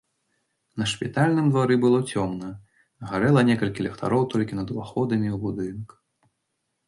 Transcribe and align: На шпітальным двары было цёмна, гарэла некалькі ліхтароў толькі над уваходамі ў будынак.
На 0.83 0.85
шпітальным 0.91 1.49
двары 1.51 1.75
было 1.83 1.99
цёмна, 2.13 2.47
гарэла 3.11 3.43
некалькі 3.49 3.85
ліхтароў 3.87 4.25
толькі 4.33 4.57
над 4.61 4.67
уваходамі 4.77 5.27
ў 5.35 5.43
будынак. 5.45 5.89